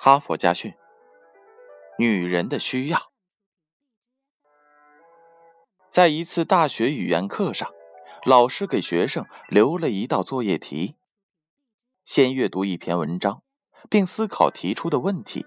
[0.00, 0.72] 哈佛家训：
[1.98, 3.10] 女人的需要。
[5.90, 7.68] 在一次大学语言课上，
[8.24, 10.94] 老师给学生留了一道作业题：
[12.04, 13.42] 先阅读一篇文章，
[13.90, 15.46] 并思考提出的问题。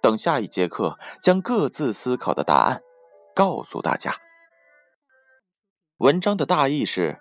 [0.00, 2.80] 等下一节课，将各自思考的答案
[3.34, 4.14] 告诉大家。
[5.96, 7.20] 文章的大意是：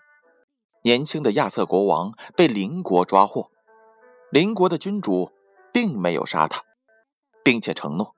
[0.83, 3.49] 年轻的亚瑟国王被邻国抓获，
[4.29, 5.31] 邻国的君主
[5.73, 6.63] 并没有杀他，
[7.47, 8.13] 并且承诺，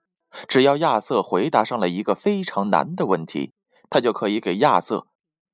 [0.48, 3.54] 只要亚瑟回答上了一个非常难的问题，
[3.88, 5.06] 他就可以给亚瑟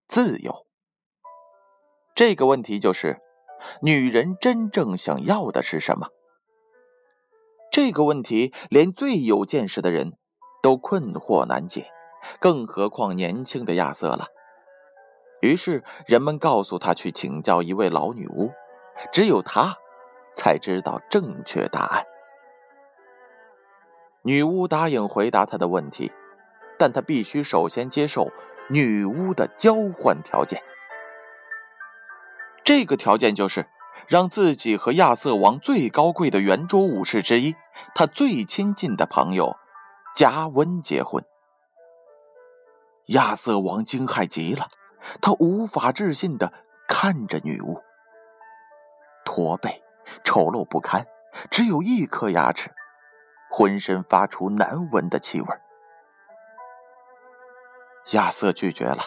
[0.07, 0.65] 自由。
[2.15, 3.19] 这个问题就是：
[3.81, 6.07] 女人真正想要的是什么？
[7.69, 10.13] 这个问题连最有见识的人
[10.63, 11.91] 都困惑难解，
[12.39, 14.27] 更何况年轻的亚瑟了。
[15.41, 18.53] 于是人们告诉他去请教一位老女巫，
[19.11, 19.75] 只有他
[20.33, 22.05] 才知道正确答案。
[24.25, 26.11] 女巫答应回答他的问题，
[26.79, 28.31] 但他必须首先接受
[28.69, 30.61] 女巫的交换条件。
[32.63, 33.67] 这个条件就是
[34.07, 37.55] 让自己和亚瑟王最高贵的圆桌武士之一，
[37.93, 39.55] 他最亲近的朋友
[40.15, 41.23] 加温结婚。
[43.09, 44.67] 亚瑟王惊骇极了。
[45.21, 46.51] 他无法置信的
[46.87, 47.79] 看着女巫，
[49.23, 49.83] 驼背、
[50.23, 51.05] 丑陋不堪，
[51.51, 52.71] 只有一颗牙齿，
[53.49, 55.47] 浑身发出难闻的气味。
[58.11, 59.03] 亚瑟拒绝了，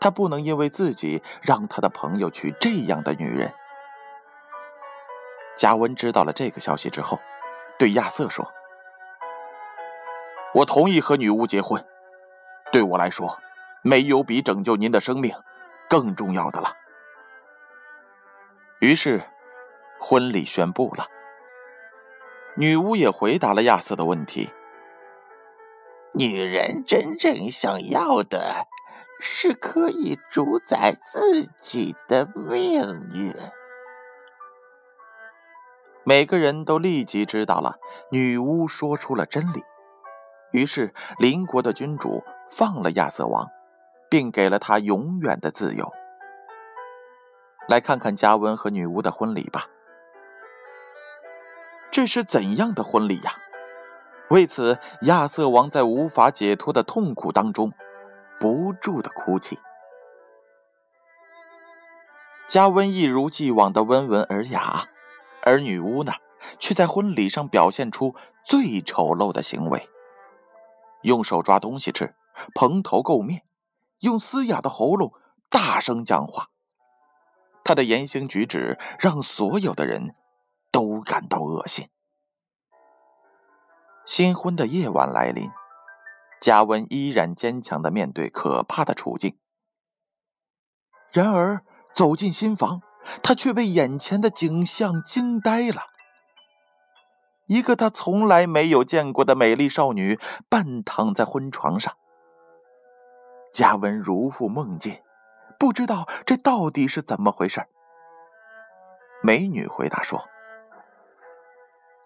[0.00, 3.52] 他不能因为自己让他的朋友娶这样的女人。
[5.56, 7.18] 加温知道了这个消息之后，
[7.78, 8.50] 对亚瑟说
[10.54, 11.84] ：“我同意和女巫结婚，
[12.72, 13.38] 对我来说。”
[13.82, 15.34] 没有比拯救您的生命
[15.88, 16.74] 更重要的了。
[18.78, 19.22] 于是，
[19.98, 21.06] 婚礼宣布了。
[22.56, 24.50] 女巫也回答了亚瑟的问题：
[26.12, 28.66] 女人真正想要的
[29.20, 33.34] 是可以主宰自己的命运。
[36.04, 37.76] 每个人都立即知道了
[38.10, 39.62] 女巫说出了真理。
[40.52, 43.48] 于是，邻国的君主放了亚瑟王。
[44.10, 45.92] 并给了他永远的自由。
[47.68, 49.66] 来看看加温和女巫的婚礼吧。
[51.90, 53.32] 这是怎样的婚礼呀？
[54.30, 57.72] 为此，亚瑟王在无法解脱的痛苦当中
[58.38, 59.58] 不住的哭泣。
[62.48, 64.88] 加温一如既往的温文尔雅，
[65.42, 66.12] 而女巫呢，
[66.58, 68.14] 却在婚礼上表现出
[68.44, 69.88] 最丑陋的行为：
[71.02, 72.14] 用手抓东西吃，
[72.54, 73.42] 蓬头垢面。
[74.00, 75.12] 用嘶哑的喉咙
[75.50, 76.48] 大声讲话，
[77.62, 80.14] 他的言行举止让所有的人
[80.70, 81.88] 都感到恶心。
[84.06, 85.50] 新婚的夜晚来临，
[86.40, 89.38] 加温依然坚强的面对可怕的处境。
[91.12, 91.64] 然而
[91.94, 92.82] 走进新房，
[93.22, 95.82] 他却被眼前的景象惊呆了：
[97.46, 101.96] 一个他从来没有见过的美丽少女半躺在婚床上。
[103.52, 105.02] 嘉文如复梦境，
[105.58, 107.66] 不知道这到底是怎么回事。
[109.22, 110.28] 美女回答说：“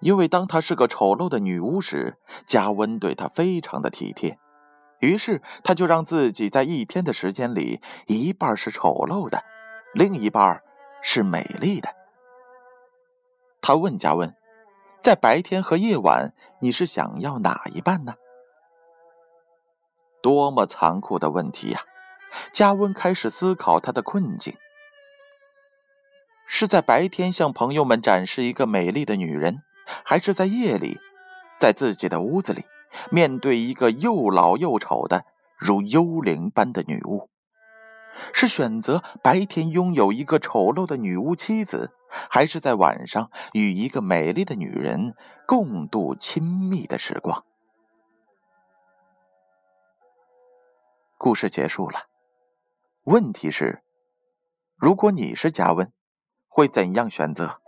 [0.05, 4.39] 因为当她是个丑陋的女巫时，加温对她非常的体贴，
[5.01, 9.43] 于是他就让自己在一天的时间里，一半是丑陋的，
[9.95, 10.63] 另一半
[11.03, 11.89] 是美丽的。”
[13.63, 14.37] 他问加温
[15.01, 18.13] ：“在白天和夜晚，你是想要哪一半呢？”
[20.23, 21.81] 多么残酷的问题呀！
[22.53, 24.55] 加温开始思考他的困境：
[26.47, 29.63] 是在白天向朋友们展示一个美丽的女人，
[30.05, 30.99] 还是在夜里，
[31.59, 32.65] 在自己的屋子里
[33.11, 35.25] 面对一个又老又丑的
[35.59, 37.29] 如幽灵般的女巫？
[38.33, 41.91] 是选择白天拥有一个丑陋的女巫妻子，
[42.31, 45.17] 还是在晚上与一个美丽的女人
[45.49, 47.45] 共度亲密的时光？
[51.19, 52.05] 故事结束了。
[53.03, 53.83] 问题是，
[54.77, 55.93] 如果你是加温，
[56.47, 57.61] 会怎样选择？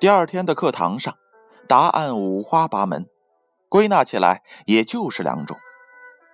[0.00, 1.18] 第二天的课堂上，
[1.68, 3.06] 答案五花八门，
[3.68, 5.58] 归纳起来也就是两种：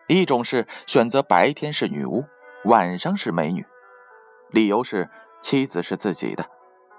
[0.07, 2.25] 一种是选择白天是女巫，
[2.65, 3.67] 晚上是美女，
[4.51, 5.11] 理由是
[5.41, 6.47] 妻子是自己的，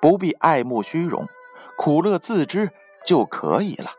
[0.01, 1.29] 不必爱慕虚荣，
[1.77, 2.73] 苦乐自知
[3.05, 3.91] 就可以了。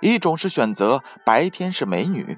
[0.00, 2.36] 一种是选择白天是美女，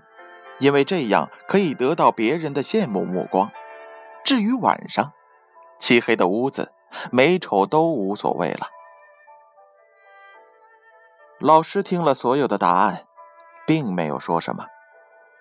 [0.59, 3.49] 因为这样可以得到别人的羡慕目光；
[4.23, 5.15] 至于晚上，
[5.81, 6.71] 漆黑的屋子
[7.11, 8.69] 美丑都无所谓了。
[11.41, 13.07] 老师听了所有的答案，
[13.67, 14.67] 并没有说什么，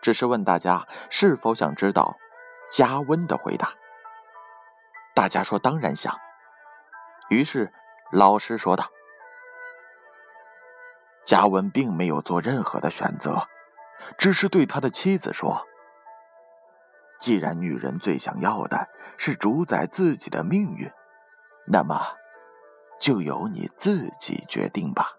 [0.01, 2.17] 只是问大家是否想知道
[2.71, 3.69] 加温的回答。
[5.15, 6.19] 大家说当然想。
[7.29, 7.71] 于是
[8.11, 8.85] 老师说道
[11.25, 13.47] ：“加温并没有做任何的选择，
[14.17, 15.65] 只是对他的妻子说
[17.17, 20.91] ：‘既然女人最想要的是主宰自己的命运，
[21.65, 21.99] 那么
[22.99, 25.17] 就由你自己决定吧。’”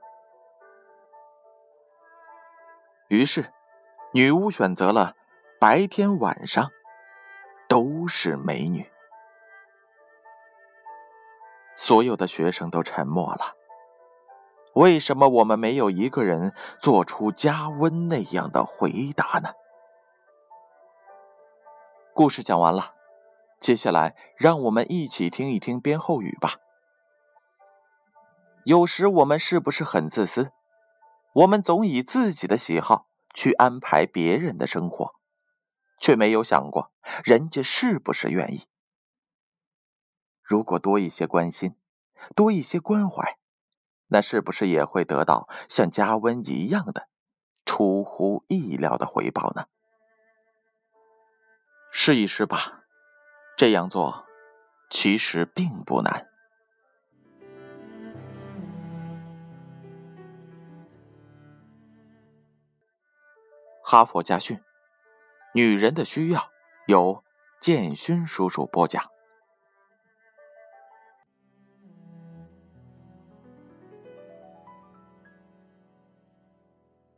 [3.09, 3.53] 于是，
[4.13, 5.15] 女巫选择了
[5.61, 6.71] 白天晚上
[7.69, 8.91] 都是美女。
[11.77, 13.57] 所有的学生都沉默了。
[14.75, 19.51] 为什么我们没有一个人做出加温那样的回答呢？
[22.13, 22.95] 故事讲完了，
[23.65, 26.57] 接下来让我们一起听一听编后语吧。
[28.65, 30.53] 有时我们是不是很自私？
[31.33, 35.15] 我们总以自己的喜好去安排别人的生活，
[35.99, 36.93] 却没有想过
[37.25, 38.67] 人家是不是愿意。
[40.43, 41.75] 如果多一些关心，
[42.37, 43.39] 多一些关怀，
[44.09, 47.09] 那是不是也会得到像加温一样的
[47.65, 49.69] 出乎意料的回报呢？
[51.91, 52.84] 试一试吧，
[53.57, 54.27] 这样做
[54.91, 56.29] 其实并不难。
[63.83, 64.61] 哈佛家训：
[65.53, 66.51] 女人的需要
[66.87, 67.23] 由
[67.61, 69.14] 建勋叔叔播讲。